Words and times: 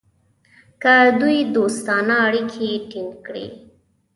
که 0.81 0.93
دوی 1.19 1.39
دوستانه 1.55 2.15
اړیکې 2.27 2.69
ټینګ 2.91 3.11
کړي. 3.25 3.47